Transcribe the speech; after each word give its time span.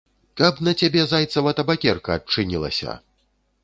Каб 0.39 0.61
на 0.67 0.73
цябе 0.79 1.05
зайцава 1.13 1.55
табакерка 1.61 2.19
адчынілася. 2.19 3.01